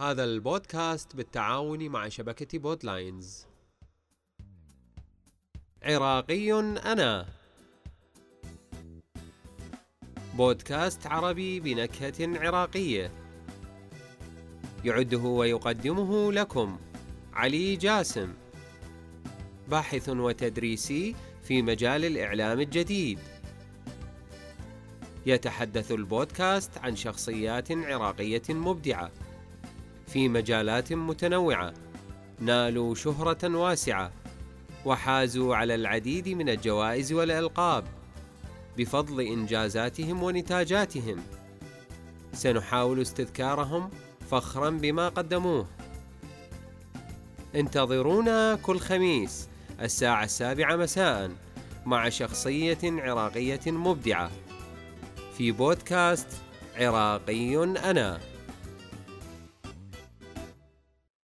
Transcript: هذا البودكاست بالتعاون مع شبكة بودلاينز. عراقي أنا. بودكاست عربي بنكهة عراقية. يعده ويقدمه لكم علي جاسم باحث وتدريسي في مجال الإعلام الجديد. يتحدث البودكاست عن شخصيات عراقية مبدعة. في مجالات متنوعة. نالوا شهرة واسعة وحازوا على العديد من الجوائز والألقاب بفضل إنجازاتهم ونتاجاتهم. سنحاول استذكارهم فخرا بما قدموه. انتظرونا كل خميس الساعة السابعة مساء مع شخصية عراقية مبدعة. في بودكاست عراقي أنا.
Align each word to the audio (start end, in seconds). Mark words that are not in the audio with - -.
هذا 0.00 0.24
البودكاست 0.24 1.16
بالتعاون 1.16 1.88
مع 1.88 2.08
شبكة 2.08 2.58
بودلاينز. 2.58 3.46
عراقي 5.82 6.52
أنا. 6.92 7.26
بودكاست 10.36 11.06
عربي 11.06 11.60
بنكهة 11.60 12.38
عراقية. 12.38 13.12
يعده 14.84 15.18
ويقدمه 15.18 16.32
لكم 16.32 16.78
علي 17.32 17.76
جاسم 17.76 18.34
باحث 19.68 20.08
وتدريسي 20.08 21.16
في 21.42 21.62
مجال 21.62 22.04
الإعلام 22.04 22.60
الجديد. 22.60 23.18
يتحدث 25.26 25.92
البودكاست 25.92 26.78
عن 26.78 26.96
شخصيات 26.96 27.72
عراقية 27.72 28.42
مبدعة. 28.48 29.10
في 30.12 30.28
مجالات 30.28 30.92
متنوعة. 30.92 31.74
نالوا 32.40 32.94
شهرة 32.94 33.56
واسعة 33.56 34.12
وحازوا 34.84 35.56
على 35.56 35.74
العديد 35.74 36.28
من 36.28 36.48
الجوائز 36.48 37.12
والألقاب 37.12 37.84
بفضل 38.78 39.20
إنجازاتهم 39.20 40.22
ونتاجاتهم. 40.22 41.16
سنحاول 42.32 43.00
استذكارهم 43.00 43.90
فخرا 44.30 44.70
بما 44.70 45.08
قدموه. 45.08 45.66
انتظرونا 47.54 48.54
كل 48.62 48.78
خميس 48.78 49.48
الساعة 49.80 50.24
السابعة 50.24 50.76
مساء 50.76 51.30
مع 51.86 52.08
شخصية 52.08 52.78
عراقية 52.84 53.60
مبدعة. 53.66 54.30
في 55.38 55.52
بودكاست 55.52 56.28
عراقي 56.76 57.64
أنا. 57.64 58.29